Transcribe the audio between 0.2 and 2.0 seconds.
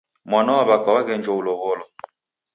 Mwana wa w'aka waghenjwa ulow'olo!